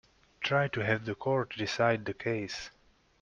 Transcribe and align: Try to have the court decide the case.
Try 0.39 0.67
to 0.69 0.79
have 0.83 1.05
the 1.05 1.13
court 1.13 1.51
decide 1.55 2.05
the 2.05 2.15
case. 2.15 2.71